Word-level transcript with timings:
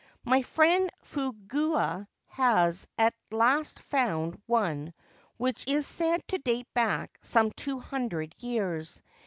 My 0.23 0.41
friend 0.41 0.89
Fukuga 1.03 2.07
has 2.25 2.87
at 2.97 3.13
last 3.29 3.77
found 3.81 4.41
one 4.47 4.95
which 5.37 5.67
is 5.67 5.85
said 5.85 6.27
to 6.29 6.39
date 6.39 6.65
back 6.73 7.19
some 7.21 7.51
two 7.51 7.79
hundred 7.79 8.33
years. 8.39 9.03